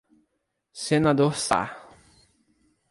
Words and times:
Senador 0.73 1.35
Sá 1.37 1.77